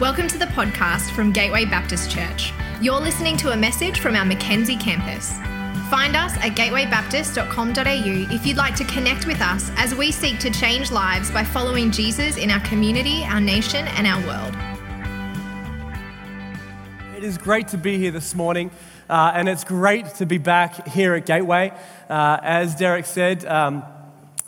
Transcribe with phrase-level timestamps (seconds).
[0.00, 2.52] Welcome to the podcast from Gateway Baptist Church.
[2.80, 5.34] You're listening to a message from our Mackenzie campus.
[5.88, 10.50] Find us at gatewaybaptist.com.au if you'd like to connect with us as we seek to
[10.50, 14.56] change lives by following Jesus in our community, our nation, and our world.
[17.16, 18.72] It is great to be here this morning,
[19.08, 21.70] uh, and it's great to be back here at Gateway.
[22.10, 23.84] Uh, as Derek said, um,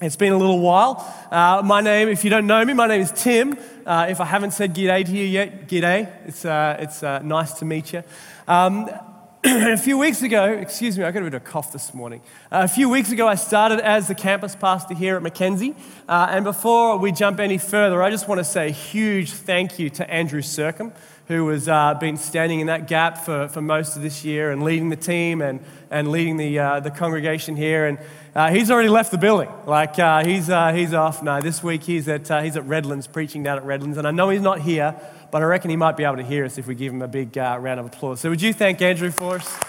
[0.03, 1.03] it's been a little while.
[1.31, 3.57] Uh, my name, if you don't know me, my name is Tim.
[3.87, 6.13] Uh, if I haven't said g'day to you yet, g'day.
[6.27, 8.03] It's, uh, it's uh, nice to meet you.
[8.47, 8.91] Um,
[9.45, 12.21] a few weeks ago, excuse me, I got a bit of a cough this morning.
[12.53, 15.75] Uh, a few weeks ago, I started as the campus pastor here at Mackenzie.
[16.07, 19.79] Uh, and before we jump any further, I just want to say a huge thank
[19.79, 20.93] you to Andrew Sercombe
[21.29, 24.63] who has uh, been standing in that gap for, for most of this year and
[24.63, 27.87] leading the team and, and leading the, uh, the congregation here.
[27.87, 27.99] And
[28.37, 29.49] uh, he's already left the building.
[29.65, 33.07] Like, uh, he's, uh, he's off No, This week he's at, uh, he's at Redlands,
[33.07, 33.97] preaching down at Redlands.
[33.97, 34.95] And I know he's not here,
[35.31, 37.09] but I reckon he might be able to hear us if we give him a
[37.09, 38.21] big round of applause.
[38.21, 39.59] So, would you thank Andrew for us?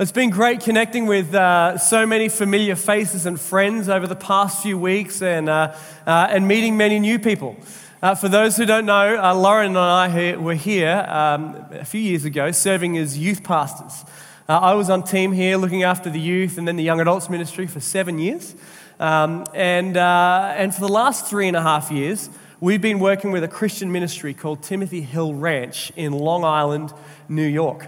[0.00, 4.62] It's been great connecting with uh, so many familiar faces and friends over the past
[4.62, 7.54] few weeks and, uh, uh, and meeting many new people.
[8.02, 12.00] Uh, for those who don't know, uh, Lauren and I were here um, a few
[12.00, 14.06] years ago serving as youth pastors.
[14.48, 17.28] Uh, I was on team here looking after the youth and then the young adults
[17.28, 18.56] ministry for seven years.
[18.98, 23.44] Um, and, and for the last three and a half years, we've been working with
[23.44, 26.94] a Christian ministry called Timothy Hill Ranch in Long Island,
[27.28, 27.86] New York.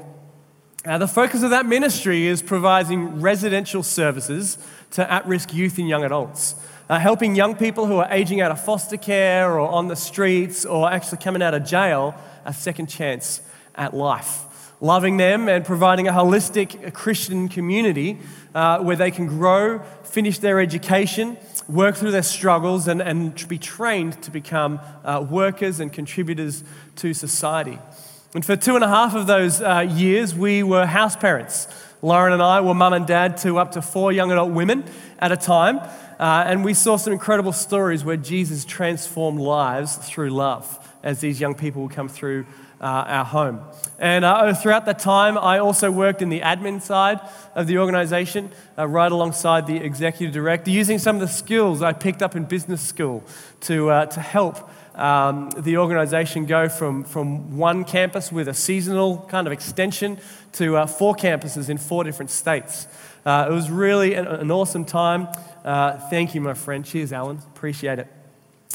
[0.85, 4.59] Uh, the focus of that ministry is providing residential services
[4.91, 6.55] to at risk youth and young adults,
[6.93, 10.67] uh, helping young people who are aging out of foster care or on the streets
[10.67, 13.41] or actually coming out of jail a second chance
[13.75, 14.45] at life.
[14.79, 18.19] Loving them and providing a holistic Christian community
[18.55, 23.57] uh, where they can grow, finish their education, work through their struggles, and, and be
[23.57, 26.63] trained to become uh, workers and contributors
[26.97, 27.79] to society.
[28.35, 31.69] And for two and a half of those uh, years, we were house parents.
[32.05, 34.85] Lauren and I were mum and dad to up to four young adult women
[35.23, 35.79] at a time.
[36.19, 41.41] Uh, and we saw some incredible stories where Jesus transformed lives through love as these
[41.41, 42.45] young people would come through
[42.81, 43.61] uh, our home.
[43.99, 47.21] And uh, throughout that time, I also worked in the admin side
[47.55, 51.93] of the organization, uh, right alongside the executive director, using some of the skills I
[51.93, 53.23] picked up in business school
[53.63, 59.27] to, uh, to help um, the organization go from, from one campus with a seasonal
[59.29, 60.19] kind of extension
[60.55, 62.87] to uh, four campuses in four different states.
[63.25, 65.29] Uh, it was really an, an awesome time.
[65.65, 66.85] Uh, thank you, my friend.
[66.85, 67.39] Cheers, Alan.
[67.55, 68.09] Appreciate it.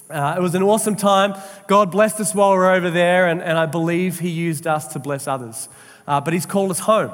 [0.10, 1.36] Uh, it was an awesome time.
[1.68, 4.88] God blessed us while we were over there, and, and I believe He used us
[4.94, 5.68] to bless others.
[6.08, 7.12] Uh, but He's called us home.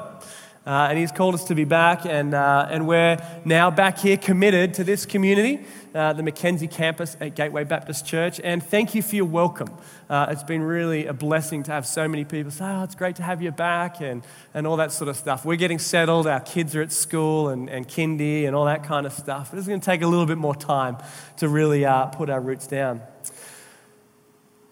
[0.66, 4.16] Uh, and he's called us to be back, and, uh, and we're now back here
[4.16, 5.62] committed to this community,
[5.94, 8.40] uh, the Mackenzie campus at Gateway Baptist Church.
[8.42, 9.68] And thank you for your welcome.
[10.08, 13.16] Uh, it's been really a blessing to have so many people say, Oh, it's great
[13.16, 15.44] to have you back, and, and all that sort of stuff.
[15.44, 19.04] We're getting settled, our kids are at school and, and kindy and all that kind
[19.04, 19.50] of stuff.
[19.50, 20.96] But it's going to take a little bit more time
[21.38, 23.02] to really uh, put our roots down.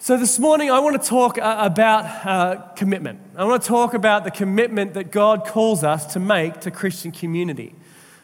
[0.02, 3.20] So, this morning, I want to talk uh, about uh, commitment.
[3.36, 7.12] I want to talk about the commitment that God calls us to make to Christian
[7.12, 7.76] community.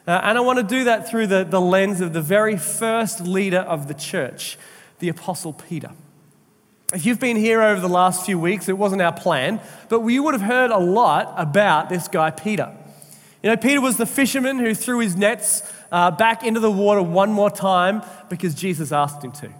[0.05, 3.21] Uh, and I want to do that through the, the lens of the very first
[3.21, 4.59] leader of the church,
[4.99, 5.93] the Apostle Peter.
[6.93, 10.25] If you've been here over the last few weeks, it wasn't our plan, but you
[10.25, 12.77] would have heard a lot about this guy, Peter.
[13.41, 15.63] You know, Peter was the fisherman who threw his nets
[15.93, 19.53] uh, back into the water one more time because Jesus asked him to.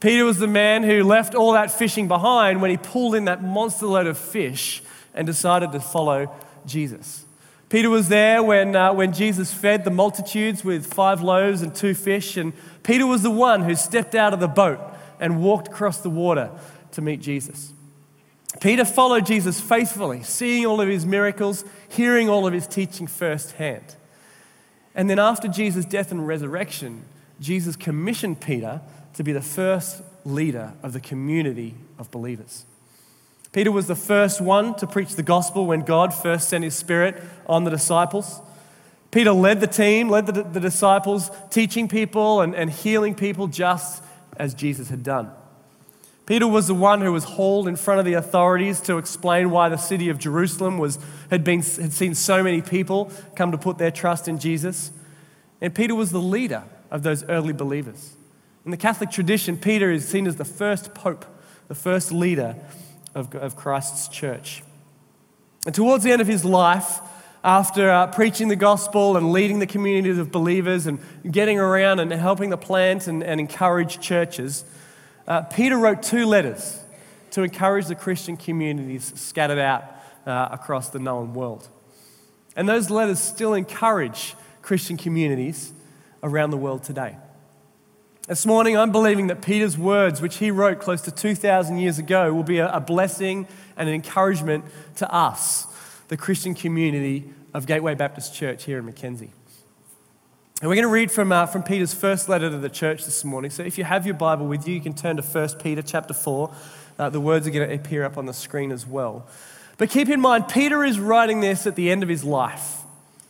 [0.00, 3.42] Peter was the man who left all that fishing behind when he pulled in that
[3.42, 4.82] monster load of fish
[5.14, 6.34] and decided to follow
[6.64, 7.26] Jesus.
[7.68, 11.94] Peter was there when, uh, when Jesus fed the multitudes with five loaves and two
[11.94, 12.52] fish, and
[12.82, 14.80] Peter was the one who stepped out of the boat
[15.20, 16.50] and walked across the water
[16.92, 17.72] to meet Jesus.
[18.60, 23.94] Peter followed Jesus faithfully, seeing all of his miracles, hearing all of his teaching firsthand.
[24.94, 27.04] And then after Jesus' death and resurrection,
[27.40, 28.80] Jesus commissioned Peter
[29.20, 32.64] to be the first leader of the community of believers.
[33.52, 37.22] Peter was the first one to preach the gospel when God first sent his spirit
[37.46, 38.40] on the disciples.
[39.10, 44.02] Peter led the team, led the, the disciples, teaching people and, and healing people just
[44.38, 45.30] as Jesus had done.
[46.24, 49.68] Peter was the one who was hauled in front of the authorities to explain why
[49.68, 50.98] the city of Jerusalem was,
[51.30, 54.92] had, been, had seen so many people come to put their trust in Jesus.
[55.60, 58.16] And Peter was the leader of those early believers.
[58.64, 61.24] In the Catholic tradition, Peter is seen as the first pope,
[61.68, 62.56] the first leader
[63.14, 64.62] of, of Christ's church.
[65.64, 67.00] And towards the end of his life,
[67.42, 70.98] after uh, preaching the gospel and leading the communities of believers and
[71.30, 74.64] getting around and helping to plant and, and encourage churches,
[75.26, 76.82] uh, Peter wrote two letters
[77.30, 79.84] to encourage the Christian communities scattered out
[80.26, 81.68] uh, across the known world.
[82.56, 85.72] And those letters still encourage Christian communities
[86.22, 87.16] around the world today.
[88.30, 92.32] This morning, I'm believing that Peter's words, which he wrote close to 2,000 years ago,
[92.32, 94.64] will be a, blessing and an encouragement
[94.98, 95.66] to us,
[96.06, 99.32] the Christian community of Gateway Baptist Church here in Mackenzie.
[100.60, 103.24] And we're going to read from, uh, from Peter's first letter to the church this
[103.24, 103.50] morning.
[103.50, 106.14] So if you have your Bible with you, you can turn to 1 Peter chapter
[106.14, 106.54] 4.
[107.00, 109.26] Uh, the words are going to appear up on the screen as well.
[109.76, 112.76] But keep in mind, Peter is writing this at the end of his life.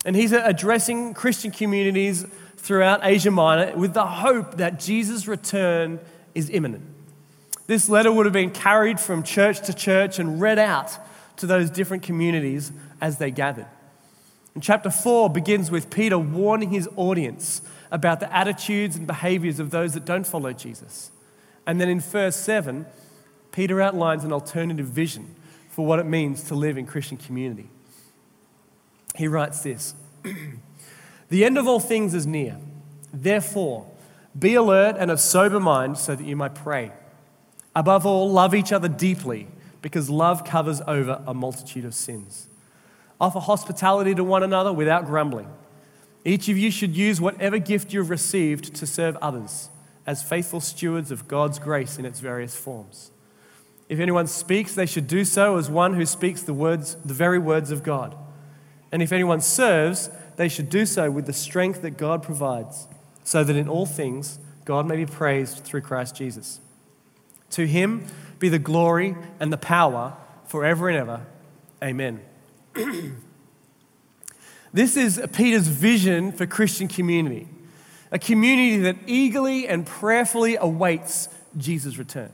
[0.04, 2.26] And he's addressing Christian communities
[2.60, 5.98] throughout Asia Minor with the hope that Jesus' return
[6.34, 6.84] is imminent.
[7.66, 10.96] This letter would have been carried from church to church and read out
[11.38, 12.70] to those different communities
[13.00, 13.66] as they gathered.
[14.54, 19.70] And chapter 4 begins with Peter warning his audience about the attitudes and behaviors of
[19.70, 21.10] those that don't follow Jesus.
[21.66, 22.84] And then in verse 7,
[23.52, 25.34] Peter outlines an alternative vision
[25.70, 27.70] for what it means to live in Christian community.
[29.16, 29.94] He writes this
[31.30, 32.58] The end of all things is near.
[33.12, 33.86] Therefore,
[34.38, 36.92] be alert and of sober mind so that you might pray.
[37.74, 39.48] Above all, love each other deeply
[39.80, 42.48] because love covers over a multitude of sins.
[43.20, 45.48] Offer hospitality to one another without grumbling.
[46.24, 49.70] Each of you should use whatever gift you've received to serve others
[50.06, 53.10] as faithful stewards of God's grace in its various forms.
[53.88, 57.38] If anyone speaks, they should do so as one who speaks the words, the very
[57.38, 58.16] words of God.
[58.92, 60.10] And if anyone serves,
[60.40, 62.88] they should do so with the strength that God provides,
[63.24, 66.60] so that in all things God may be praised through Christ Jesus.
[67.50, 68.06] To him
[68.38, 70.16] be the glory and the power
[70.46, 71.26] forever and ever.
[71.84, 72.22] Amen.
[74.72, 77.46] this is Peter's vision for Christian community,
[78.10, 81.28] a community that eagerly and prayerfully awaits
[81.58, 82.32] Jesus' return.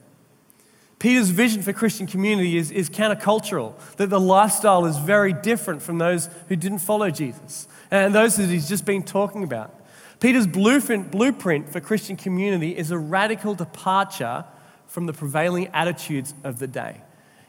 [1.01, 5.99] Peter's vision for Christian community is, is countercultural, that the lifestyle is very different from
[5.99, 9.73] those who didn't follow Jesus and those that he's just been talking about.
[10.21, 14.45] Peter's blueprint, blueprint for Christian community is a radical departure
[14.87, 17.01] from the prevailing attitudes of the day.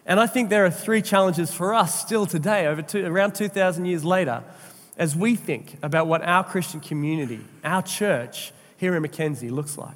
[0.05, 3.85] And I think there are three challenges for us still today, over two, around 2,000
[3.85, 4.43] years later,
[4.97, 9.95] as we think about what our Christian community, our church here in Mackenzie looks like.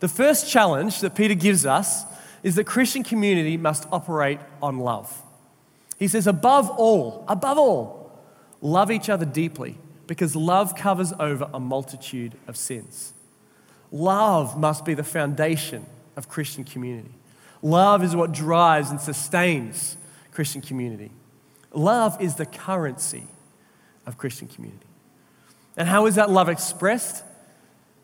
[0.00, 2.04] The first challenge that Peter gives us
[2.42, 5.22] is that Christian community must operate on love.
[5.98, 8.01] He says, above all, above all,
[8.62, 9.76] love each other deeply
[10.06, 13.12] because love covers over a multitude of sins.
[13.90, 15.84] Love must be the foundation
[16.16, 17.12] of Christian community.
[17.60, 19.96] Love is what drives and sustains
[20.32, 21.10] Christian community.
[21.72, 23.24] Love is the currency
[24.06, 24.86] of Christian community.
[25.76, 27.24] And how is that love expressed?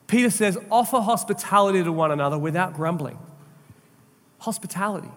[0.06, 3.19] Peter says, offer hospitality to one another without grumbling.
[4.38, 5.10] Hospitality.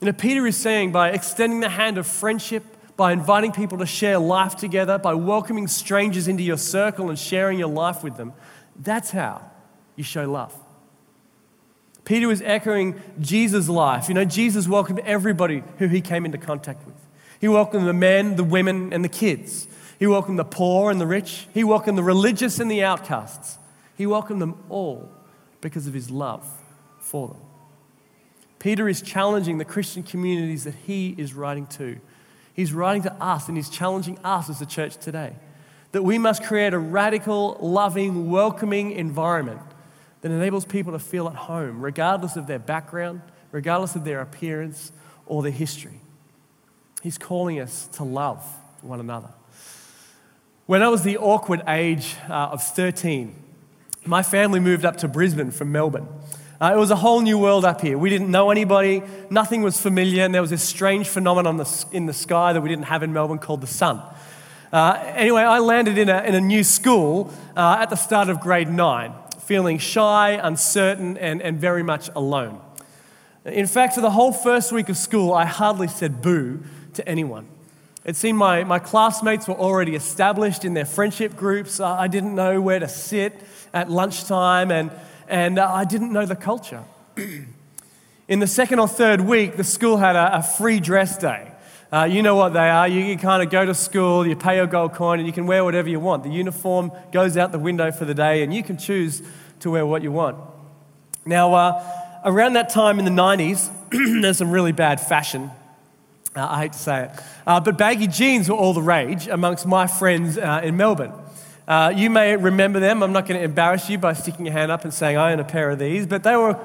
[0.00, 2.64] You know, Peter is saying by extending the hand of friendship,
[2.96, 7.58] by inviting people to share life together, by welcoming strangers into your circle and sharing
[7.58, 8.32] your life with them,
[8.76, 9.42] that's how
[9.96, 10.54] you show love.
[12.04, 14.08] Peter was echoing Jesus' life.
[14.08, 16.94] You know, Jesus welcomed everybody who he came into contact with.
[17.40, 19.66] He welcomed the men, the women, and the kids.
[19.98, 21.46] He welcomed the poor and the rich.
[21.54, 23.58] He welcomed the religious and the outcasts.
[23.96, 25.10] He welcomed them all
[25.60, 26.46] because of his love
[26.98, 27.40] for them.
[28.58, 32.00] Peter is challenging the Christian communities that he is writing to.
[32.54, 35.34] He's writing to us and he's challenging us as a church today
[35.92, 39.60] that we must create a radical, loving, welcoming environment
[40.22, 43.20] that enables people to feel at home, regardless of their background,
[43.52, 44.90] regardless of their appearance
[45.26, 46.00] or their history.
[47.02, 48.44] He's calling us to love
[48.82, 49.28] one another.
[50.66, 53.34] When I was the awkward age uh, of 13,
[54.04, 56.08] my family moved up to Brisbane from Melbourne.
[56.60, 57.98] Uh, it was a whole new world up here.
[57.98, 62.12] We didn't know anybody, nothing was familiar, and there was this strange phenomenon in the
[62.12, 64.00] sky that we didn't have in Melbourne called the sun.
[64.72, 68.40] Uh, anyway, I landed in a, in a new school uh, at the start of
[68.40, 72.60] grade nine, feeling shy, uncertain, and, and very much alone.
[73.44, 76.62] In fact, for the whole first week of school, I hardly said boo
[76.94, 77.48] to anyone.
[78.04, 81.80] It seemed my, my classmates were already established in their friendship groups.
[81.80, 83.40] I didn't know where to sit
[83.72, 84.92] at lunchtime, and,
[85.28, 86.84] and uh, I didn't know the culture.
[88.28, 91.50] In the second or third week, the school had a, a free dress day.
[91.92, 92.88] Uh, you know what they are.
[92.88, 95.46] You can kind of go to school, you pay your gold coin, and you can
[95.46, 96.24] wear whatever you want.
[96.24, 99.22] The uniform goes out the window for the day, and you can choose
[99.60, 100.36] to wear what you want.
[101.24, 101.84] Now, uh,
[102.24, 103.70] around that time in the 90s,
[104.22, 105.50] there's some really bad fashion.
[106.34, 107.10] Uh, I hate to say it.
[107.46, 111.12] Uh, but baggy jeans were all the rage amongst my friends uh, in Melbourne.
[111.66, 113.02] Uh, you may remember them.
[113.02, 115.40] I'm not going to embarrass you by sticking your hand up and saying, I own
[115.40, 116.58] a pair of these, but they were,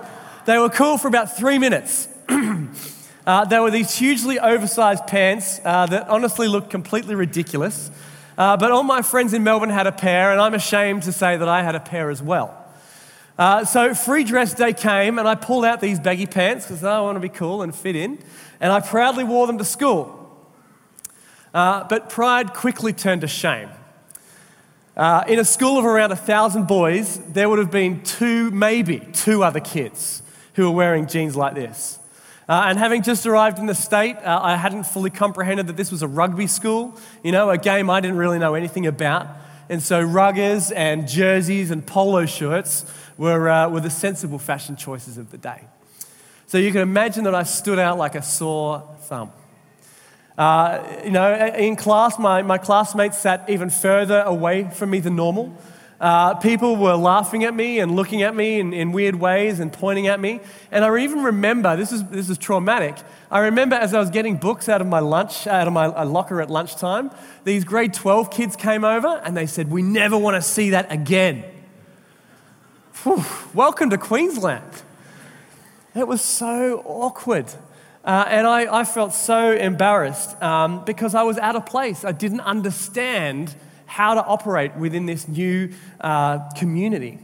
[0.45, 2.09] they were cool for about three minutes.
[3.25, 7.91] uh, they were these hugely oversized pants uh, that honestly looked completely ridiculous.
[8.37, 11.37] Uh, but all my friends in Melbourne had a pair, and I'm ashamed to say
[11.37, 12.55] that I had a pair as well.
[13.37, 16.99] Uh, so free dress day came, and I pulled out these baggy pants because I
[16.99, 18.19] want to be cool and fit in,
[18.59, 20.15] and I proudly wore them to school.
[21.53, 23.69] Uh, but pride quickly turned to shame.
[24.99, 28.99] Uh, in a school of around a thousand boys, there would have been two, maybe
[29.13, 30.21] two other kids
[30.55, 31.97] who were wearing jeans like this.
[32.49, 35.89] Uh, and having just arrived in the state, uh, I hadn't fully comprehended that this
[35.89, 39.27] was a rugby school, you know, a game I didn't really know anything about.
[39.69, 42.83] And so ruggers and jerseys and polo shirts
[43.17, 45.61] were, uh, were the sensible fashion choices of the day.
[46.47, 49.31] So you can imagine that I stood out like a sore thumb.
[50.39, 55.13] Uh, you know, in class, my, my classmates sat even further away from me than
[55.13, 55.53] normal.
[55.99, 59.73] Uh, people were laughing at me and looking at me in, in, weird ways and
[59.73, 60.39] pointing at me.
[60.71, 62.95] And I even remember, this is, this is traumatic,
[63.29, 66.39] I remember as I was getting books out of my lunch, out of my locker
[66.39, 67.11] at lunchtime,
[67.43, 70.89] these grade 12 kids came over and they said, We never want to see that
[70.89, 71.43] again.
[73.03, 74.83] Whew, welcome to Queensland.
[75.93, 77.47] It was so awkward.
[78.09, 82.03] Uh, and I, I, felt so embarrassed um, because I was out of place.
[82.03, 83.53] I didn't understand
[83.85, 87.19] how to operate within this new uh, community.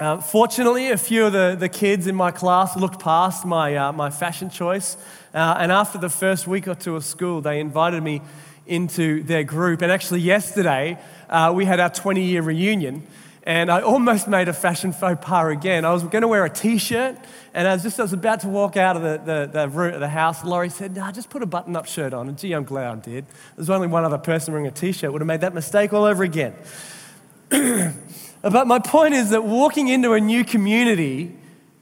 [0.00, 3.92] Uh, fortunately, a few of the, the kids in my class looked past my, uh,
[3.92, 4.96] my fashion choice.
[5.34, 8.22] Uh, and after the first week or two of school, they invited me
[8.66, 9.82] into their group.
[9.82, 10.98] And actually, yesterday,
[11.28, 13.06] uh, we had our 20 year reunion.
[13.48, 15.86] And I almost made a fashion faux pas again.
[15.86, 17.16] I was going to wear a t shirt,
[17.54, 20.08] and I was just I was about to walk out of the, the, the, the
[20.08, 20.44] house.
[20.44, 22.28] Laurie said, nah, just put a button up shirt on.
[22.28, 23.24] And gee, I'm glad I did.
[23.56, 26.04] There's only one other person wearing a t shirt would have made that mistake all
[26.04, 26.54] over again.
[27.48, 31.34] but my point is that walking into a new community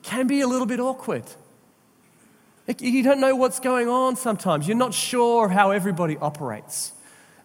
[0.04, 1.25] can be a little bit awkward.
[2.78, 4.68] You don't know what's going on sometimes.
[4.68, 6.92] You're not sure how everybody operates.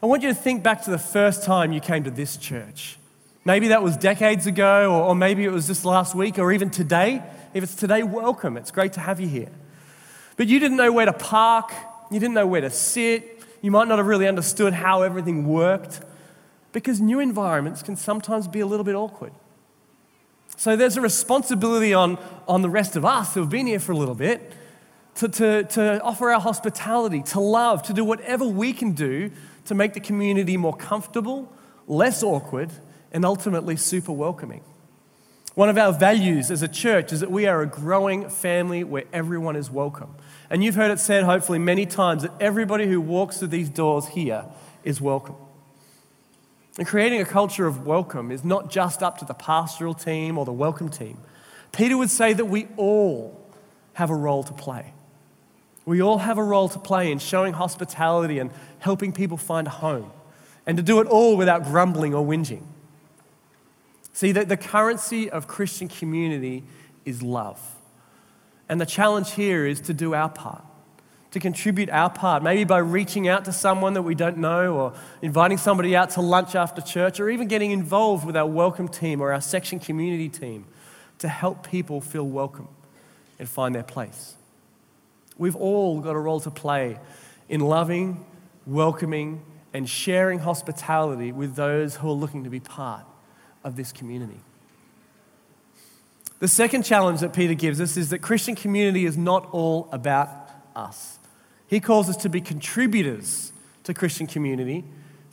[0.03, 2.99] I want you to think back to the first time you came to this church.
[3.43, 6.69] Maybe that was decades ago, or, or maybe it was just last week, or even
[6.69, 7.24] today.
[7.53, 8.55] If it's today, welcome.
[8.55, 9.50] It's great to have you here.
[10.38, 11.71] But you didn't know where to park,
[12.12, 16.01] you didn't know where to sit, you might not have really understood how everything worked,
[16.71, 19.33] because new environments can sometimes be a little bit awkward.
[20.55, 23.91] So there's a responsibility on, on the rest of us who have been here for
[23.91, 24.53] a little bit
[25.15, 29.31] to, to, to offer our hospitality, to love, to do whatever we can do
[29.65, 31.51] to make the community more comfortable,
[31.88, 32.71] less awkward,
[33.11, 34.61] and ultimately super welcoming.
[35.53, 39.03] One of our values as a church is that we are a growing family where
[39.11, 40.15] everyone is welcome.
[40.49, 44.07] And you've heard it said, hopefully, many times that everybody who walks through these doors
[44.07, 44.45] here
[44.83, 45.35] is welcome.
[46.77, 50.45] And creating a culture of welcome is not just up to the pastoral team or
[50.45, 51.17] the welcome team.
[51.73, 53.45] Peter would say that we all
[53.93, 54.93] have a role to play.
[55.85, 59.71] We all have a role to play in showing hospitality and helping people find a
[59.71, 60.11] home,
[60.65, 62.63] and to do it all without grumbling or whinging.
[64.13, 66.63] See, the, the currency of Christian community
[67.05, 67.59] is love.
[68.67, 70.63] And the challenge here is to do our part,
[71.31, 74.93] to contribute our part, maybe by reaching out to someone that we don't know, or
[75.21, 79.21] inviting somebody out to lunch after church, or even getting involved with our welcome team
[79.21, 80.65] or our section community team
[81.19, 82.67] to help people feel welcome
[83.39, 84.35] and find their place.
[85.37, 86.99] We've all got a role to play
[87.49, 88.25] in loving,
[88.65, 89.41] welcoming,
[89.73, 93.05] and sharing hospitality with those who are looking to be part
[93.63, 94.39] of this community.
[96.39, 100.29] The second challenge that Peter gives us is that Christian community is not all about
[100.75, 101.19] us.
[101.67, 103.53] He calls us to be contributors
[103.83, 104.83] to Christian community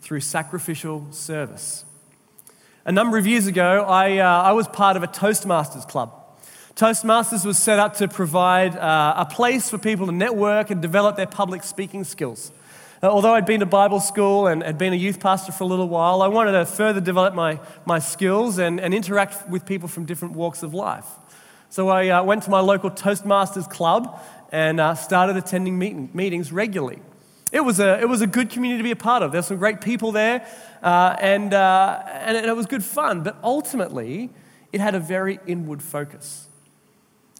[0.01, 1.85] through sacrificial service.
[2.85, 6.15] A number of years ago, I, uh, I was part of a Toastmasters club.
[6.75, 11.17] Toastmasters was set up to provide uh, a place for people to network and develop
[11.17, 12.53] their public speaking skills.
[13.01, 15.67] Uh, although I'd been to Bible school and had been a youth pastor for a
[15.69, 19.89] little while, I wanted to further develop my, my skills and, and interact with people
[19.89, 21.07] from different walks of life.
[21.71, 26.51] So I uh, went to my local Toastmasters club and uh, started attending meet- meetings
[26.51, 26.99] regularly.
[27.53, 29.31] It was, a, it was a good community to be a part of.
[29.31, 30.45] There's some great people there,
[30.83, 33.23] uh, and, uh, and it was good fun.
[33.23, 34.31] But ultimately,
[34.73, 36.49] it had a very inward focus.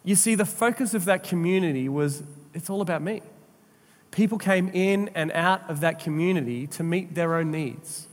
[0.05, 2.23] You see, the focus of that community was
[2.55, 3.23] it's all about me.
[4.19, 8.09] People came in and out of that community to meet their own needs.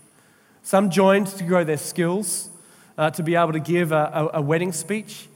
[0.62, 2.52] Some joined to grow their skills,
[2.96, 5.28] uh, to be able to give a, a, a wedding speech.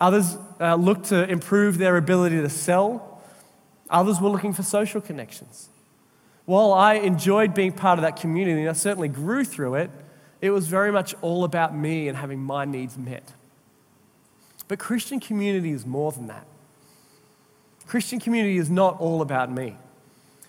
[0.00, 3.22] Others uh, looked to improve their ability to sell.
[3.88, 5.68] Others were looking for social connections.
[6.44, 9.92] While I enjoyed being part of that community and I certainly grew through it,
[10.40, 13.32] it was very much all about me and having my needs met.
[14.66, 16.48] But Christian community is more than that.
[17.86, 19.76] Christian community is not all about me.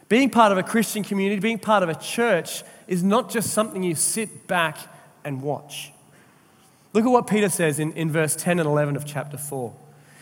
[0.09, 3.83] Being part of a Christian community, being part of a church, is not just something
[3.83, 4.77] you sit back
[5.23, 5.91] and watch.
[6.93, 9.75] Look at what Peter says in, in verse 10 and 11 of chapter 4.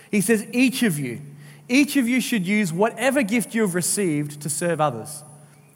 [0.10, 1.22] He says, Each of you,
[1.70, 5.24] each of you should use whatever gift you have received to serve others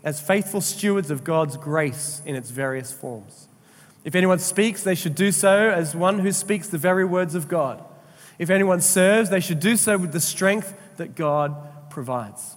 [0.03, 3.47] as faithful stewards of God's grace in its various forms.
[4.05, 7.47] If anyone speaks, they should do so as one who speaks the very words of
[7.47, 7.83] God.
[8.37, 11.55] If anyone serves, they should do so with the strength that God
[11.89, 12.55] provides.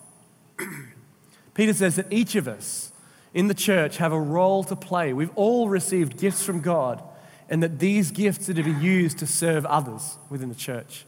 [1.55, 2.93] Peter says that each of us
[3.35, 5.13] in the church have a role to play.
[5.13, 7.03] We've all received gifts from God,
[7.49, 11.05] and that these gifts are to be used to serve others within the church,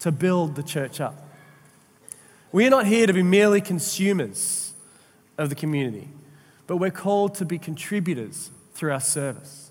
[0.00, 1.26] to build the church up.
[2.52, 4.72] We are not here to be merely consumers
[5.36, 6.08] of the community,
[6.66, 9.70] but we're called to be contributors through our service.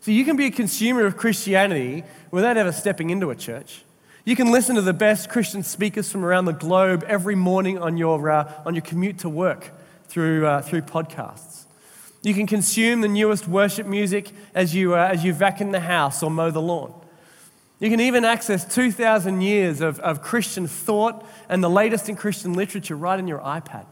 [0.00, 3.82] So you can be a consumer of Christianity without ever stepping into a church.
[4.26, 7.96] You can listen to the best Christian speakers from around the globe every morning on
[7.96, 9.70] your, uh, on your commute to work
[10.08, 11.66] through, uh, through podcasts.
[12.24, 16.24] You can consume the newest worship music as you, uh, as you vacuum the house
[16.24, 16.92] or mow the lawn.
[17.78, 22.54] You can even access 2,000 years of, of Christian thought and the latest in Christian
[22.54, 23.86] literature right in your iPad.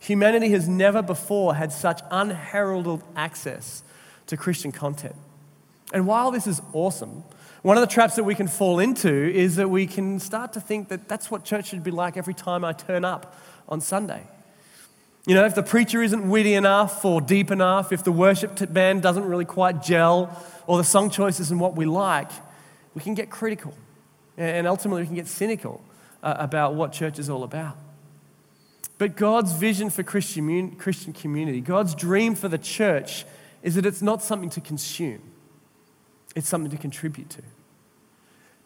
[0.00, 3.82] Humanity has never before had such unheralded access
[4.28, 5.16] to Christian content.
[5.92, 7.24] And while this is awesome,
[7.68, 10.58] one of the traps that we can fall into is that we can start to
[10.58, 13.36] think that that's what church should be like every time I turn up
[13.68, 14.22] on Sunday.
[15.26, 19.02] You know, if the preacher isn't witty enough or deep enough, if the worship band
[19.02, 20.34] doesn't really quite gel,
[20.66, 22.30] or the song choice isn't what we like,
[22.94, 23.74] we can get critical.
[24.38, 25.84] And ultimately, we can get cynical
[26.22, 27.76] uh, about what church is all about.
[28.96, 33.26] But God's vision for Christian Christian community, God's dream for the church,
[33.62, 35.20] is that it's not something to consume,
[36.34, 37.42] it's something to contribute to.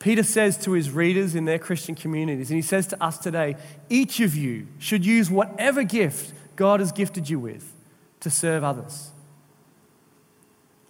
[0.02, 3.54] Peter says to his readers in their Christian communities, and he says to us today
[3.88, 7.72] each of you should use whatever gift God has gifted you with
[8.18, 9.12] to serve others.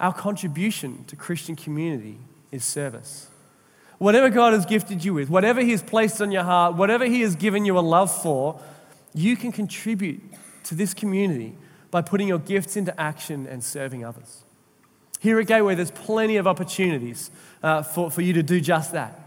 [0.00, 2.16] Our contribution to Christian community
[2.50, 3.28] is service.
[3.98, 7.20] Whatever God has gifted you with, whatever He has placed on your heart, whatever He
[7.20, 8.58] has given you a love for,
[9.12, 10.22] you can contribute
[10.64, 11.54] to this community
[11.90, 14.42] by putting your gifts into action and serving others.
[15.22, 17.30] Here at Gateway, there's plenty of opportunities
[17.62, 19.20] uh, for, for you to do just that.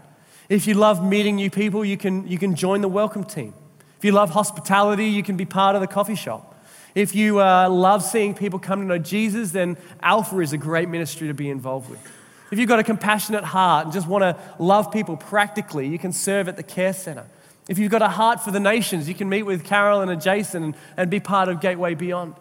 [0.50, 3.54] If you love meeting new people, you can, you can join the welcome team.
[3.96, 6.54] If you love hospitality, you can be part of the coffee shop.
[6.94, 10.90] If you uh, love seeing people come to know Jesus, then Alpha is a great
[10.90, 12.06] ministry to be involved with.
[12.50, 16.12] If you've got a compassionate heart and just want to love people practically, you can
[16.12, 17.24] serve at the care center.
[17.70, 20.62] If you've got a heart for the nations, you can meet with Carolyn and Jason
[20.62, 22.34] and, and be part of Gateway Beyond.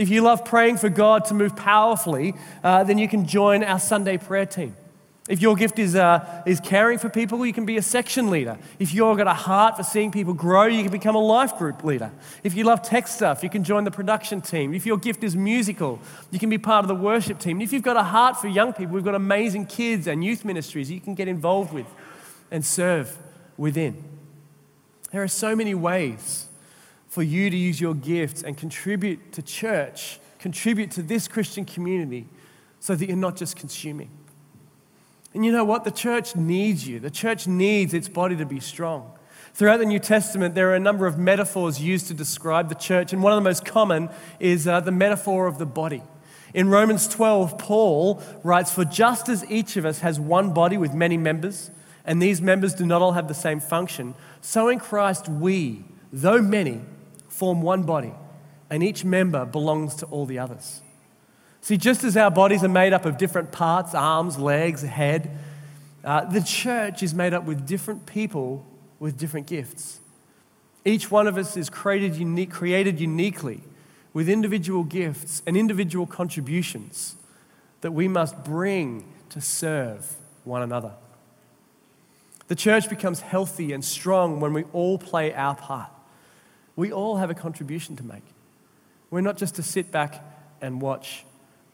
[0.00, 2.32] If you love praying for God to move powerfully,
[2.64, 4.74] uh, then you can join our Sunday prayer team.
[5.28, 8.56] If your gift is, uh, is caring for people, you can be a section leader.
[8.78, 11.84] If you've got a heart for seeing people grow, you can become a life group
[11.84, 12.10] leader.
[12.42, 14.72] If you love tech stuff, you can join the production team.
[14.72, 17.60] If your gift is musical, you can be part of the worship team.
[17.60, 20.90] If you've got a heart for young people, we've got amazing kids and youth ministries
[20.90, 21.86] you can get involved with
[22.50, 23.18] and serve
[23.58, 24.02] within.
[25.12, 26.46] There are so many ways
[27.10, 32.26] for you to use your gifts and contribute to church, contribute to this Christian community
[32.78, 34.08] so that you're not just consuming.
[35.34, 35.84] And you know what?
[35.84, 37.00] The church needs you.
[37.00, 39.12] The church needs its body to be strong.
[39.54, 43.12] Throughout the New Testament, there are a number of metaphors used to describe the church,
[43.12, 46.02] and one of the most common is uh, the metaphor of the body.
[46.54, 50.94] In Romans 12, Paul writes, For just as each of us has one body with
[50.94, 51.72] many members,
[52.04, 56.40] and these members do not all have the same function, so in Christ we, though
[56.40, 56.82] many,
[57.40, 58.12] form one body,
[58.68, 60.82] and each member belongs to all the others.
[61.62, 65.30] See, just as our bodies are made up of different parts arms, legs, head
[66.04, 68.64] uh, the church is made up with different people
[68.98, 70.00] with different gifts.
[70.84, 73.60] Each one of us is created, created uniquely
[74.12, 77.16] with individual gifts and individual contributions
[77.82, 80.92] that we must bring to serve one another.
[82.48, 85.90] The church becomes healthy and strong when we all play our part.
[86.80, 88.22] We all have a contribution to make.
[89.10, 90.24] We're not just to sit back
[90.62, 91.26] and watch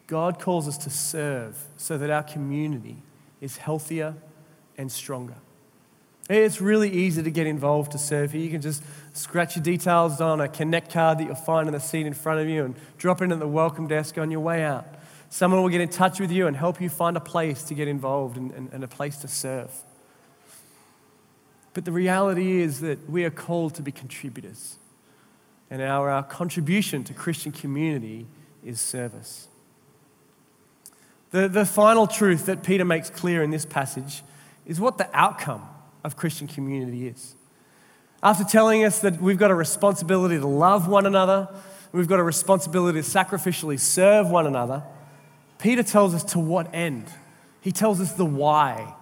[0.09, 2.97] God calls us to serve so that our community
[3.41, 4.17] is healthier
[4.77, 5.37] and stronger.
[6.29, 8.41] It's really easy to get involved to serve here.
[8.41, 11.79] You can just scratch your details on a connect card that you'll find in the
[11.79, 14.41] seat in front of you and drop it in at the welcome desk on your
[14.41, 14.87] way out.
[15.31, 17.87] Someone will get in touch with you and help you find a place to get
[17.87, 19.71] involved and, and, and a place to serve.
[21.75, 24.79] But the reality is that we are called to be contributors.
[25.71, 28.27] And our, our contribution to Christian community
[28.65, 29.49] is service.
[31.31, 34.23] The, the final truth that Peter makes clear in this passage
[34.65, 35.69] is what the outcome
[36.05, 37.35] of Christian community is.
[38.23, 41.49] After telling us that we've got a responsibility to love one another,
[41.93, 44.83] we've got a responsibility to sacrificially serve one another,
[45.59, 47.07] Peter tells us to what end.
[47.61, 48.95] He tells us the why.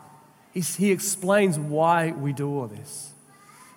[0.52, 3.13] He's, he explains why we do all this.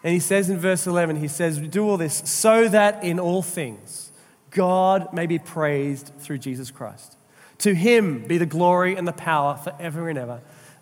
[0.08, 3.20] And he says in verse 11, he says, We do all this so that in
[3.20, 4.14] all things
[4.52, 7.18] God may be praised through Jesus Christ.
[7.58, 10.40] To him be the glory and the power forever and ever.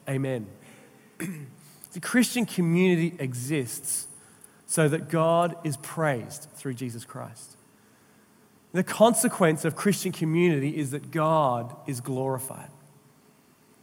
[0.08, 0.46] Amen.
[1.18, 4.06] the Christian community exists
[4.68, 7.58] so that God is praised through Jesus Christ.
[8.74, 12.70] The consequence of Christian community is that God is glorified.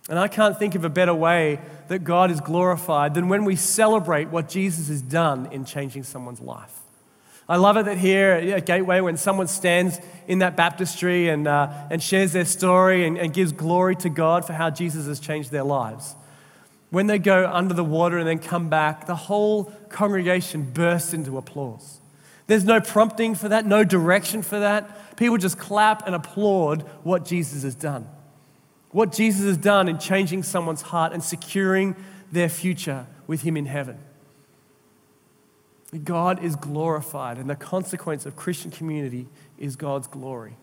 [0.08, 3.56] And I can't think of a better way that God is glorified than when we
[3.56, 6.80] celebrate what Jesus has done in changing someone's life.
[7.48, 11.70] I love it that here at Gateway, when someone stands in that baptistry and, uh,
[11.90, 15.50] and shares their story and, and gives glory to God for how Jesus has changed
[15.50, 16.14] their lives,
[16.90, 21.36] when they go under the water and then come back, the whole congregation bursts into
[21.36, 22.00] applause.
[22.46, 25.16] There's no prompting for that, no direction for that.
[25.16, 28.06] People just clap and applaud what Jesus has done.
[28.92, 31.96] What Jesus has done in changing someone's heart and securing
[32.30, 33.98] their future with Him in heaven.
[36.04, 39.28] God is glorified, and the consequence of Christian community
[39.58, 40.56] is God's glory.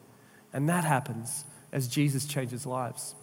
[0.54, 3.14] And that happens as Jesus changes lives.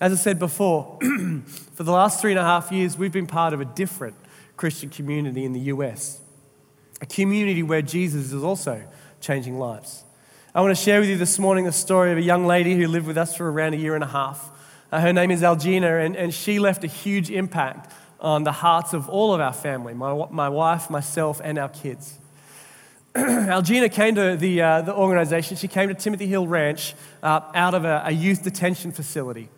[0.00, 0.98] As I said before,
[1.74, 4.16] for the last three and a half years, we've been part of a different
[4.56, 6.20] Christian community in the US,
[7.00, 8.82] a community where Jesus is also
[9.20, 10.04] changing lives.
[10.54, 12.86] I want to share with you this morning the story of a young lady who
[12.86, 14.50] lived with us for around a year and a half.
[14.92, 18.92] Uh, her name is Algina, and, and she left a huge impact on the hearts
[18.92, 22.18] of all of our family my, my wife, myself, and our kids.
[23.14, 27.72] Algina came to the, uh, the organization, she came to Timothy Hill Ranch uh, out
[27.72, 29.48] of a, a youth detention facility.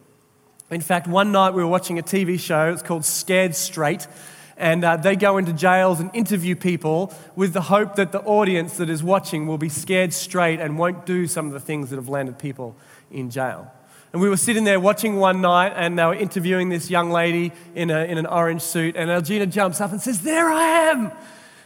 [0.70, 4.07] In fact, one night we were watching a TV show, it's called Scared Straight,
[4.56, 8.76] and uh, they go into jails and interview people with the hope that the audience
[8.76, 11.96] that is watching will be scared straight and won't do some of the things that
[11.96, 12.76] have landed people
[13.10, 13.70] in jail.
[14.12, 17.50] And we were sitting there watching one night, and they were interviewing this young lady
[17.74, 18.94] in, a, in an orange suit.
[18.94, 21.10] And Algina jumps up and says, There I am!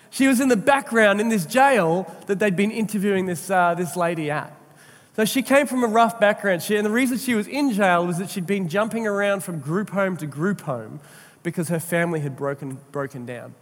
[0.09, 3.97] She was in the background in this jail that they'd been interviewing this, uh, this
[3.97, 4.55] lady at.
[5.15, 6.63] So she came from a rough background.
[6.63, 9.59] She, and the reason she was in jail was that she'd been jumping around from
[9.59, 11.01] group home to group home
[11.43, 13.55] because her family had broken, broken down.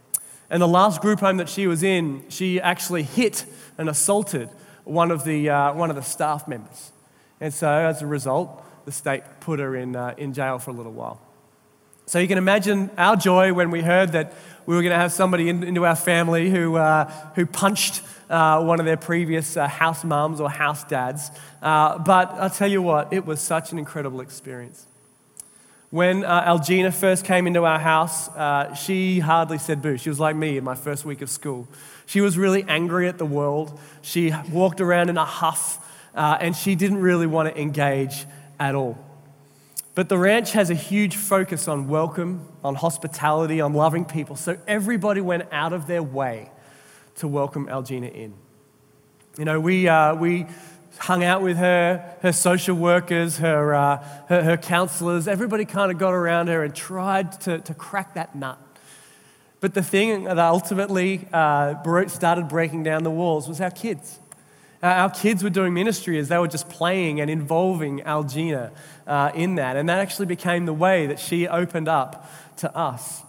[0.49, 3.45] And the last group home that she was in, she actually hit
[3.77, 4.49] and assaulted
[4.85, 6.91] one of the, uh, one of the staff members.
[7.41, 10.73] And so as a result, the state put her in, uh, in jail for a
[10.73, 11.19] little while.
[12.05, 14.33] So you can imagine our joy when we heard that
[14.65, 18.63] we were going to have somebody in, into our family who, uh, who punched uh,
[18.63, 21.31] one of their previous uh, house mums or house dads.
[21.61, 24.85] Uh, but I'll tell you what, it was such an incredible experience.
[25.89, 29.97] When uh, Algina first came into our house, uh, she hardly said boo.
[29.97, 31.65] She was like me in my first week of school.
[32.05, 33.79] She was really angry at the world.
[34.01, 35.79] She walked around in a huff,
[36.13, 38.25] and she didn't really want to engage
[38.59, 38.97] at all.
[39.95, 44.35] But the ranch has a huge focus on welcome, on hospitality, on loving people.
[44.35, 46.51] So everybody went out of their way
[47.15, 48.33] to welcome Algina in.
[49.39, 50.47] You know, we, uh, we
[50.97, 55.27] hung out with her, her social workers, her, uh, her, her, counselors.
[55.27, 58.59] Everybody kind of got around her and tried to, to crack that nut.
[59.59, 64.19] But the thing that ultimately uh, started breaking down the walls was our kids.
[64.83, 68.71] Our kids were doing ministry as they were just playing and involving Algina
[69.07, 69.75] uh, in that.
[69.75, 73.23] And that actually became the way that she opened up to us.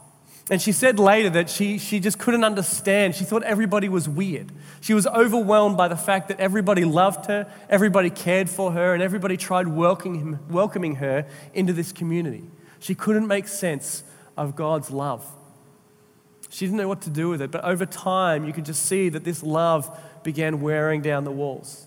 [0.51, 3.15] And she said later that she, she just couldn't understand.
[3.15, 4.51] She thought everybody was weird.
[4.81, 9.03] She was overwhelmed by the fact that everybody loved her, everybody cared for her, and
[9.03, 12.45] everybody tried welcoming, welcoming her into this community.
[12.81, 14.05] She couldn't make sense
[14.37, 15.27] of God's love.
[16.49, 19.11] She didn't know what to do with it, but over time, you could just see
[19.11, 21.87] that this love began wearing down the walls.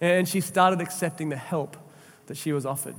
[0.00, 1.76] And she started accepting the help
[2.26, 2.94] that she was offered.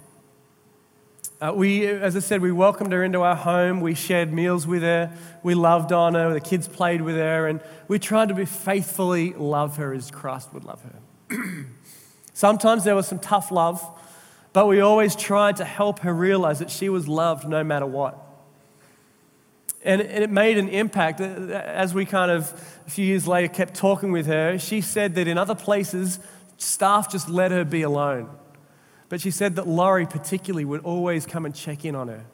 [1.41, 3.81] Uh, we, as I said, we welcomed her into our home.
[3.81, 5.11] We shared meals with her.
[5.41, 6.31] We loved on her.
[6.33, 7.47] The kids played with her.
[7.47, 11.65] And we tried to be faithfully love her as Christ would love her.
[12.33, 13.83] Sometimes there was some tough love,
[14.53, 18.19] but we always tried to help her realize that she was loved no matter what.
[19.83, 21.21] And it made an impact.
[21.21, 22.51] As we kind of,
[22.85, 26.19] a few years later, kept talking with her, she said that in other places,
[26.57, 28.29] staff just let her be alone.
[29.11, 32.25] But she said that Laurie, particularly, would always come and check in on her,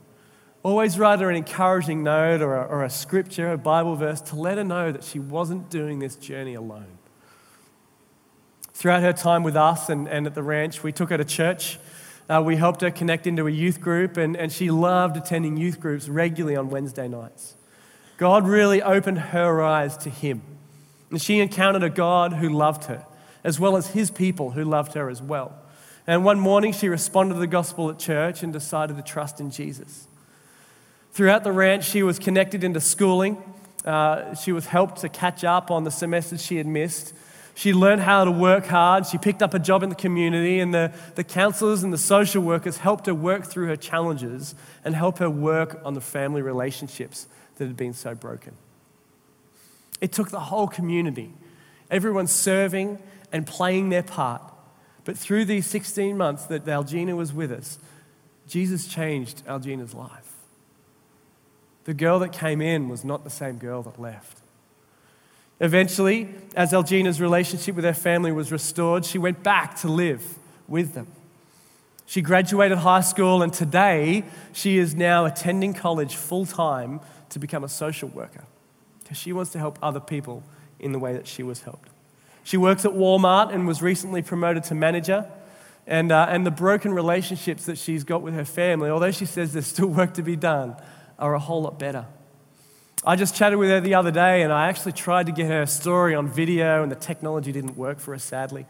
[0.62, 4.36] Always write her an encouraging note or a, or a scripture, a Bible verse to
[4.36, 6.98] let her know that she wasn't doing this journey alone.
[8.74, 11.80] Throughout her time with us and, and at the ranch, we took her to church.
[12.30, 15.80] Uh, we helped her connect into a youth group, and, and she loved attending youth
[15.80, 17.56] groups regularly on Wednesday nights.
[18.18, 20.42] God really opened her eyes to Him.
[21.10, 23.06] And she encountered a God who loved her,
[23.44, 25.58] as well as His people who loved her as well.
[26.08, 29.52] And one morning, she responded to the gospel at church and decided to trust in
[29.52, 30.08] Jesus.
[31.12, 33.38] Throughout the ranch, she was connected into schooling.
[33.84, 37.14] Uh, she was helped to catch up on the semesters she had missed.
[37.56, 39.08] She learned how to work hard.
[39.08, 42.44] She picked up a job in the community, and the, the counselors and the social
[42.44, 44.54] workers helped her work through her challenges
[44.86, 48.54] and help her work on the family relationships that had been so broken.
[50.00, 51.34] It took the whole community,
[51.90, 53.02] everyone serving
[53.34, 54.44] and playing their part.
[55.08, 57.80] But through these 16 months that Algina was with us,
[58.46, 60.34] Jesus changed Algina's life.
[61.86, 64.40] The girl that came in was not the same girl that left.
[65.62, 70.94] Eventually, as Algina's relationship with her family was restored, she went back to live with
[70.94, 71.08] them.
[72.06, 77.64] She graduated high school, and today she is now attending college full time to become
[77.64, 78.44] a social worker
[79.04, 80.44] because she wants to help other people
[80.82, 81.88] in the way that she was helped.
[82.48, 85.30] She works at Walmart and was recently promoted to manager.
[85.86, 89.52] And, uh, and the broken relationships that she's got with her family, although she says
[89.52, 90.78] there's still work to be done,
[91.20, 92.06] are a whole lot better.
[93.04, 95.66] I just chatted with her the other day and I actually tried to get her
[95.66, 98.66] story on video, and the technology didn't work for her, sadly.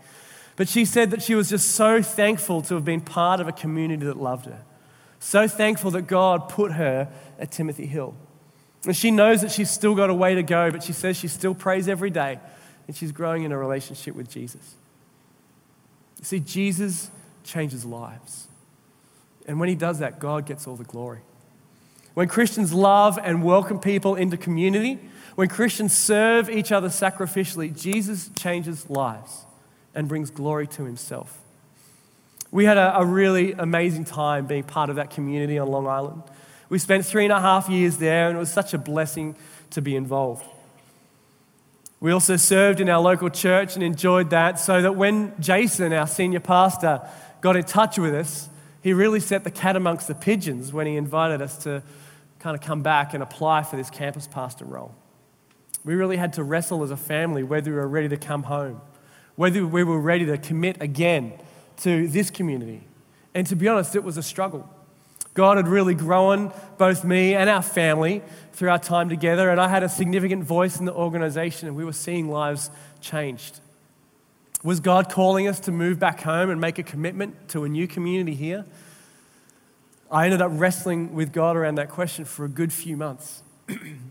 [0.56, 3.52] But she said that she was just so thankful to have been part of a
[3.52, 4.64] community that loved her.
[5.20, 8.16] So thankful that God put her at Timothy Hill.
[8.88, 11.28] And she knows that she's still got a way to go, but she says she
[11.28, 12.40] still prays every day
[12.88, 14.76] and she's growing in a relationship with Jesus.
[16.20, 17.12] You see, Jesus
[17.44, 18.48] changes lives.
[19.48, 21.20] And when he does that, God gets all the glory.
[22.14, 25.00] When Christians love and welcome people into community,
[25.36, 29.46] when Christians serve each other sacrificially, Jesus changes lives
[29.94, 31.40] and brings glory to himself.
[32.52, 36.24] We had a, a, really amazing time being part of that community on Long Island.
[36.70, 39.36] We spent three and a half years there, and it was such a blessing
[39.72, 40.46] to be involved.
[42.00, 46.06] We also served in our local church and enjoyed that, so that when Jason, our
[46.06, 47.02] senior pastor,
[47.42, 48.50] got in touch with us,
[48.82, 51.82] he really set the cat amongst the pigeons when he invited us to
[52.40, 54.94] kind of come back and apply for this campus pastor role.
[55.84, 58.80] We really had to wrestle as a family whether we were ready to come home,
[59.36, 61.34] whether we were ready to commit again
[61.78, 62.84] to this community.
[63.34, 64.70] And to be honest, it was a struggle.
[65.38, 68.24] God had really grown both me and our family
[68.54, 71.86] through our time together, and I had a significant voice in the organization, and we
[71.86, 72.72] were seeing lives
[73.02, 73.60] changed.
[74.64, 77.88] Was God calling us to move back home and make a commitment to a new
[77.88, 78.66] community here?
[80.10, 83.44] I ended up wrestling with God around that question for a good few months.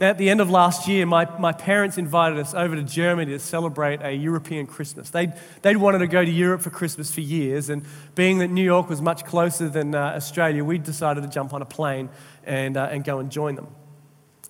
[0.00, 3.38] At the end of last year, my, my parents invited us over to Germany to
[3.38, 5.10] celebrate a European Christmas.
[5.10, 7.84] They'd, they'd wanted to go to Europe for Christmas for years, and
[8.14, 11.60] being that New York was much closer than uh, Australia, we decided to jump on
[11.60, 12.08] a plane
[12.44, 13.66] and, uh, and go and join them.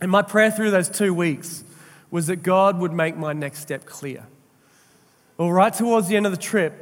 [0.00, 1.64] And my prayer through those two weeks
[2.12, 4.28] was that God would make my next step clear.
[5.36, 6.74] Well, right towards the end of the trip,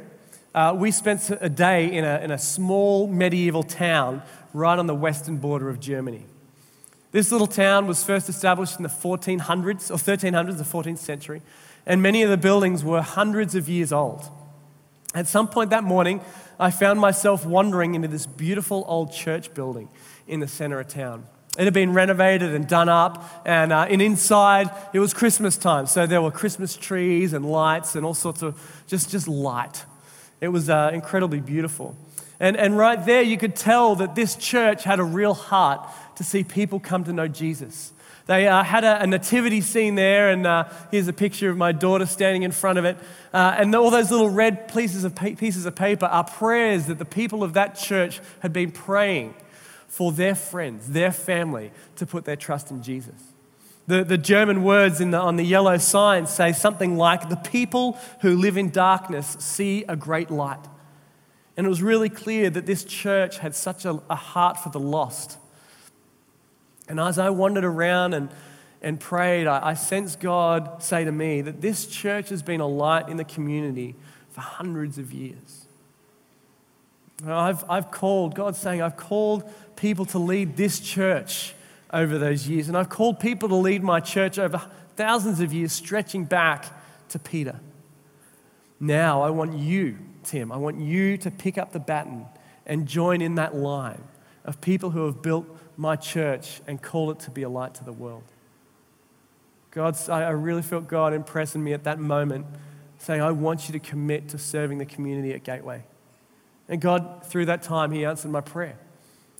[0.53, 4.21] uh, we spent a day in a, in a small medieval town
[4.53, 6.25] right on the western border of Germany.
[7.11, 11.41] This little town was first established in the 1400s or 1300s, the 14th century,
[11.85, 14.29] and many of the buildings were hundreds of years old.
[15.15, 16.21] At some point that morning,
[16.59, 19.89] I found myself wandering into this beautiful old church building
[20.27, 21.25] in the center of town.
[21.57, 25.87] It had been renovated and done up, and, uh, and inside it was Christmas time.
[25.87, 29.83] So there were Christmas trees and lights and all sorts of just, just light.
[30.41, 31.95] It was uh, incredibly beautiful.
[32.39, 36.23] And, and right there, you could tell that this church had a real heart to
[36.23, 37.91] see people come to know Jesus.
[38.27, 41.71] They uh, had a, a, nativity scene there, and uh, here's a picture of my
[41.71, 42.95] daughter standing in front of it.
[43.33, 46.99] Uh, and all those little red pieces of, pa- pieces of paper are prayers that
[46.99, 49.33] the people of that church had been praying
[49.87, 53.15] for their friends, their family, to put their trust in Jesus.
[53.87, 58.37] The, the German words the, on the yellow sign say something like, The people who
[58.37, 60.63] live in darkness see a great light.
[61.59, 64.79] And it was really clear that this church had such a, a heart for the
[64.79, 65.37] lost
[66.89, 68.29] and as I wandered around and,
[68.81, 72.67] and prayed, I, I sensed God say to me that this church has been a
[72.67, 73.95] light in the community
[74.31, 75.67] for hundreds of years.
[77.25, 79.43] I've, I've called, God's saying, I've called
[79.75, 81.53] people to lead this church
[81.93, 82.67] over those years.
[82.67, 84.61] And I've called people to lead my church over
[84.95, 86.65] thousands of years, stretching back
[87.09, 87.59] to Peter.
[88.79, 89.97] Now I want you,
[90.29, 92.27] Tim, I want you to pick up the baton
[92.67, 94.03] and join in that line
[94.45, 97.83] of people who have built my church and call it to be a light to
[97.83, 98.21] the world.
[99.71, 102.45] God, I really felt God impressing me at that moment,
[102.99, 105.83] saying, I want you to commit to serving the community at Gateway.
[106.67, 108.77] And God, through that time, He answered my prayer.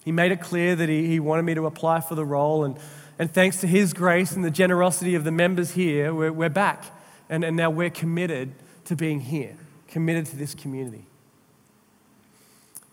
[0.04, 2.64] He made it clear that He, he wanted me to apply for the role.
[2.64, 2.80] And,
[3.20, 6.84] and thanks to His grace and the generosity of the members here, we're, we're back.
[7.30, 8.54] And, and now we're committed
[8.86, 9.56] to being here,
[9.90, 11.06] committed to this community.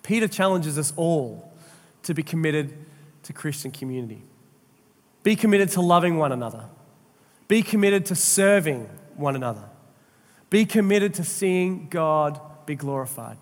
[0.03, 1.53] Peter challenges us all
[2.03, 2.73] to be committed
[3.25, 4.23] to Christian community.
[5.23, 6.65] Be committed to loving one another.
[7.49, 9.65] Be committed to serving one another.
[10.51, 13.37] Be committed to seeing God be glorified.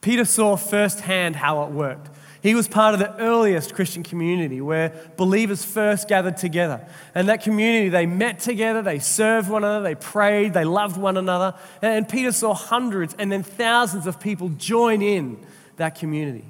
[0.00, 2.08] Peter saw firsthand how it worked.
[2.42, 6.86] He was part of the earliest Christian community where believers first gathered together.
[7.14, 11.16] And that community, they met together, they served one another, they prayed, they loved one
[11.16, 11.54] another.
[11.82, 15.44] And Peter saw hundreds and then thousands of people join in
[15.76, 16.44] that community.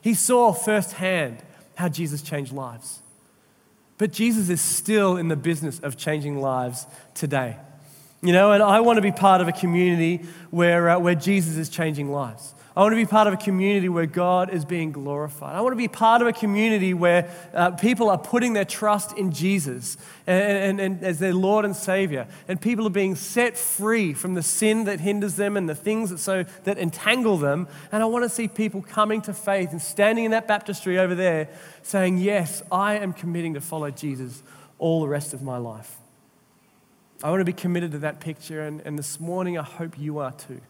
[0.00, 1.42] He saw firsthand
[1.74, 3.00] how Jesus changed lives.
[3.98, 7.56] But Jesus is still in the business of changing lives today.
[8.22, 11.56] You know, and I want to be part of a community where, uh, where Jesus
[11.56, 12.54] is changing lives.
[12.76, 15.54] I want to be part of a community where God is being glorified.
[15.54, 19.16] I want to be part of a community where uh, people are putting their trust
[19.16, 22.26] in Jesus and, and, and, as their Lord and Savior.
[22.48, 26.10] And people are being set free from the sin that hinders them and the things
[26.10, 27.68] that, so, that entangle them.
[27.92, 31.14] And I want to see people coming to faith and standing in that baptistry over
[31.14, 31.48] there
[31.82, 34.42] saying, Yes, I am committing to follow Jesus
[34.80, 35.96] all the rest of my life.
[37.22, 38.62] I want to be committed to that picture.
[38.62, 40.60] And, and this morning, I hope you are too.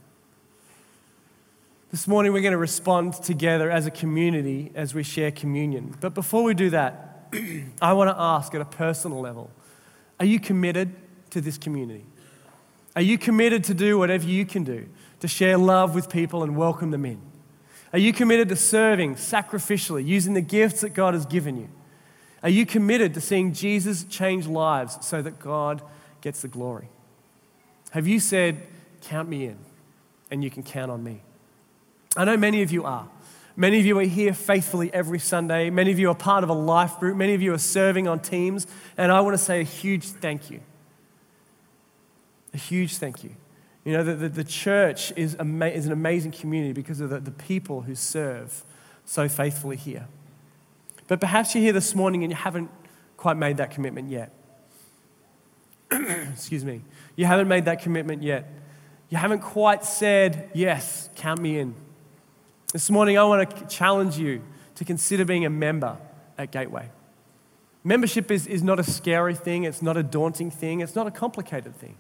[1.95, 5.97] This morning, we're going to respond together as a community as we share communion.
[6.01, 7.29] But before we do that,
[7.81, 9.49] I want to ask at a personal level
[10.19, 10.93] are you committed
[11.31, 12.05] to this community?
[12.97, 14.89] Are you committed to do whatever you can do
[15.21, 17.21] to share love with people and welcome them in?
[17.93, 21.69] Are you committed to serving sacrificially, using the gifts that God has given you?
[22.43, 25.81] Are you committed to seeing Jesus change lives so that God
[26.23, 26.89] gets the glory?
[27.93, 28.67] Have you said,
[29.03, 29.59] Count me in,
[30.29, 31.21] and you can count on me?
[32.17, 33.09] I know many of you are.
[33.57, 35.71] Many of you are here faithfully every Sunday.
[35.71, 37.17] Many of you are part of a life group.
[37.17, 38.67] Many of you are serving on teams.
[38.97, 40.61] And I want to say a huge thank you.
[42.53, 43.31] A huge thank you.
[43.85, 47.21] You know, the, the, the church is, ama- is an amazing community because of the,
[47.21, 48.65] the people who serve
[49.05, 50.09] so faithfully here.
[51.07, 52.71] But perhaps you're here this morning and you haven't
[53.17, 54.33] quite made that commitment yet.
[55.93, 56.83] Excuse me.
[57.15, 58.51] You haven't made that commitment yet.
[59.11, 61.75] You haven't quite said, Yes, count me in.
[62.75, 64.43] This morning, I want to challenge you
[64.75, 65.97] to consider being a member
[66.37, 66.91] at Gateway.
[67.85, 71.13] Membership is, is not a scary thing, it's not a daunting thing, it's not a
[71.13, 71.95] complicated thing.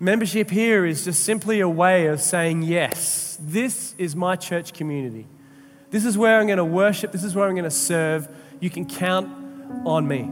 [0.00, 5.28] Membership here is just simply a way of saying, Yes, this is my church community.
[5.90, 8.26] This is where I'm going to worship, this is where I'm going to serve.
[8.58, 9.28] You can count
[9.86, 10.28] on me.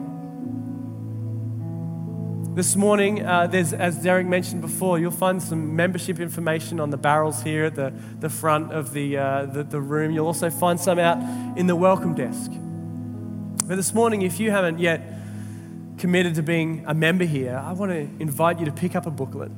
[2.54, 6.98] This morning, uh, there's, as Derek mentioned before, you'll find some membership information on the
[6.98, 10.12] barrels here at the, the front of the, uh, the, the room.
[10.12, 11.16] You'll also find some out
[11.56, 12.50] in the welcome desk.
[13.66, 15.00] But this morning, if you haven't yet
[15.96, 19.10] committed to being a member here, I want to invite you to pick up a
[19.10, 19.50] booklet,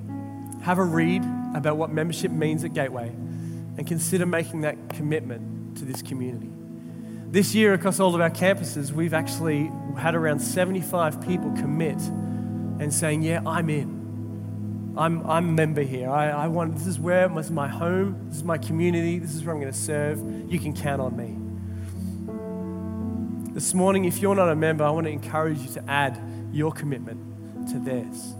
[0.62, 1.24] have a read
[1.56, 6.48] about what membership means at Gateway, and consider making that commitment to this community.
[7.28, 11.98] This year, across all of our campuses, we've actually had around 75 people commit
[12.80, 14.04] and saying, Yeah, I'm in.
[14.96, 16.08] I'm, I'm a member here.
[16.08, 19.34] I, I want, this is where, this is my home, this is my community, this
[19.34, 20.20] is where I'm going to serve.
[20.48, 21.40] You can count on me.
[23.52, 26.20] This morning, if you're not a member, I want to encourage you to add
[26.52, 28.34] your commitment to theirs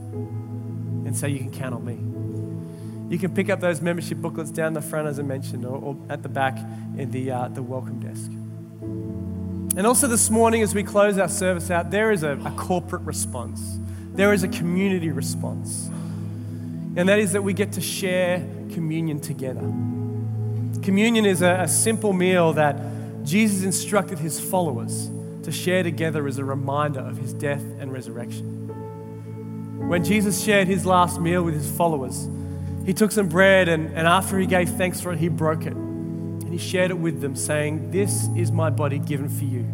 [1.05, 3.13] and say, You can count on me.
[3.13, 5.97] You can pick up those membership booklets down the front, as I mentioned, or, or
[6.09, 6.57] at the back
[6.97, 8.31] in the, uh, the welcome desk.
[9.77, 13.03] And also, this morning, as we close our service out, there is a, a corporate
[13.03, 13.79] response
[14.15, 15.89] there is a community response.
[16.97, 18.39] And that is that we get to share
[18.73, 19.61] communion together.
[20.83, 22.77] Communion is a, a, simple meal that
[23.25, 25.11] Jesus instructed his followers
[25.43, 29.89] to share together as a reminder of his death and resurrection.
[29.89, 32.29] When Jesus shared his last meal with his followers,
[32.87, 35.73] he took some bread and, and after he gave thanks for it, he broke it.
[35.73, 39.65] And he shared it with them, saying, This is my body given for you.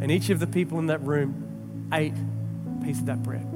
[0.00, 2.14] And each of the people in that room ate
[2.82, 3.46] piece of that bread.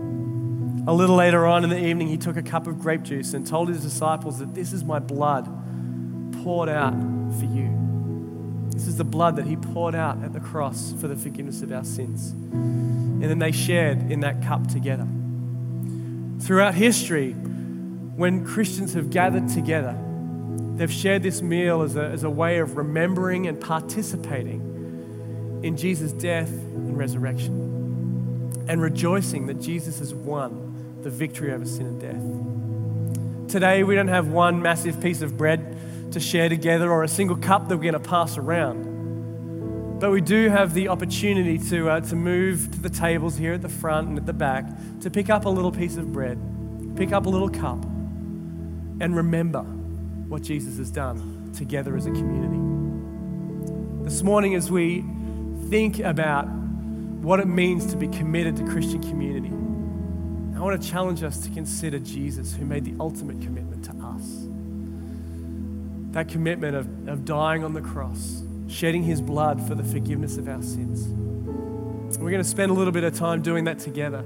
[0.84, 3.46] A little later on in the evening, he took a cup of grape juice and
[3.46, 5.48] told his disciples that this is my blood
[6.42, 6.94] poured out
[7.38, 7.70] for you.
[8.72, 11.70] This is the blood that he poured out at the cross for the forgiveness of
[11.70, 12.32] our sins.
[12.32, 15.06] And then they shared in that cup together.
[16.40, 19.96] Throughout history, when Christians have gathered together,
[20.76, 26.12] they've shared this meal as a, as a way of remembering and participating in Jesus'
[26.12, 27.71] death and resurrection
[28.68, 33.50] and rejoicing that Jesus has won the victory over sin and death.
[33.50, 35.76] Today, we don't have one massive piece of bread
[36.12, 39.98] to share together or a single cup that we're going to pass around.
[40.00, 43.62] But we do have the opportunity to, uh, to move to the tables here at
[43.62, 44.66] the front and at the back
[45.00, 46.38] to pick up a little piece of bread,
[46.96, 47.82] pick up a little cup,
[49.00, 52.58] and remember what Jesus has done together as a community.
[54.04, 55.04] This morning, as we
[55.68, 56.48] think about
[57.22, 59.48] what it means to be committed to Christian community,
[60.56, 64.46] I want to challenge us to consider Jesus, who made the ultimate commitment to us.
[66.12, 70.48] That commitment of, of dying on the cross shedding his blood for the forgiveness of
[70.48, 71.08] our sins.
[72.18, 74.20] We're going to spend a little bit of time doing that together.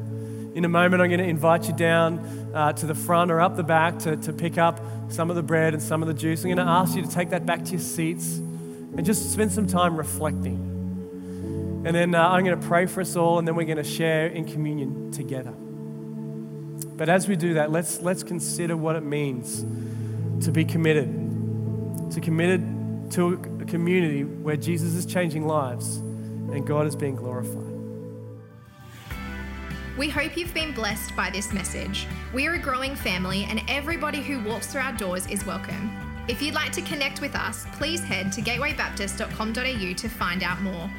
[0.55, 2.19] In a moment, I'm going to invite you down
[2.55, 5.43] uh, to the front or up the back to, to pick up some of the
[5.43, 6.45] bread and some of the juice.
[6.45, 9.53] I'm going to ask you to take that back to your seats and just spend
[9.53, 10.66] some time reflecting.
[11.87, 13.85] And then uh, I'm going to pray for us all, and then we're going to
[13.85, 15.53] share in communion together.
[15.53, 19.65] But as we do that, let's, let's consider what it means
[20.45, 21.07] to be committed.
[22.11, 27.63] To committed to a community where Jesus is changing lives and God is being glorified.
[29.97, 32.09] We hope you've been blessed by this message.
[32.35, 35.97] We are a growing family, and everybody who walks through our doors is welcome.
[36.27, 40.91] If you'd like to connect with us, please head to gatewaybaptist.com.au to find out more.